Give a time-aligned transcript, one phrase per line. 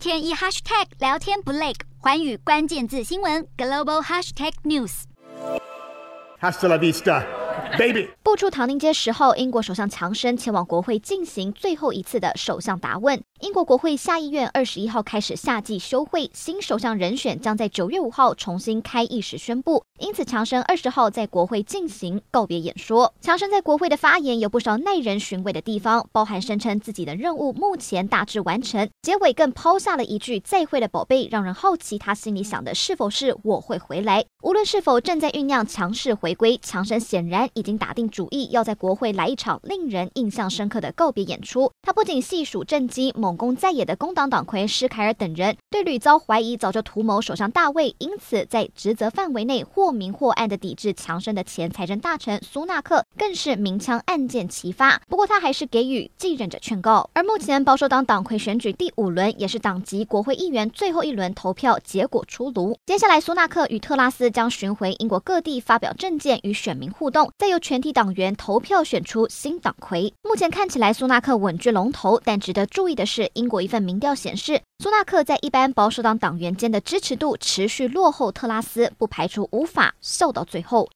[0.00, 5.02] 天一 hashtag 聊天不累，寰宇关键字新闻 global hashtag news。
[6.40, 7.22] Hasta la vista,
[7.78, 8.08] baby。
[8.22, 13.20] 步出唐宁街十号，英国首相强生前往国会进行最后一次的首相答问。
[13.40, 19.82] 英国国会下议院二十一号开始夏季休会，新首相人选将在九月五号重新开议时宣布。
[19.98, 23.12] 因此，强生二十号在国会进行告别演说。
[23.20, 34.24] 强生在国会的发言有不少耐人寻味的地方，包含声称自己的任务目前大致完成，结尾更抛下了一句“再会了，宝贝”，让人好奇他心里想的是否是我会回来。
[34.42, 41.70] 无论是否正在酝酿强势回归，强生显然已已经打定主意要在国会来一场令人印象深刻的告别演出。
[41.82, 55.00] 他不仅细数政绩猛攻在野的工党党魁施凯尔等人，对屡遭怀疑早就图谋首相大卫，因此在职责范围内或明或暗的抵制强生的前财政大臣苏纳克，更是明枪暗箭齐发。
[55.08, 57.08] 不过他还是给予继任者劝告。
[57.14, 62.76] 而目前保守党党魁选举第五轮，也是党籍国会议员最后一轮投票结果出炉。
[62.86, 70.12] 接下来，苏纳克与特拉斯将巡回英国各地发表政见，与选民互动，再由全体党员投票选出新党魁。
[70.22, 73.60] 目前看起来，苏纳克稳居龙头，但值得注意的是，英国。
[73.60, 80.88] 一份民调显示，苏纳克在一般保守党党员间的支持度持续落后特拉斯，不排除无法笑到最后。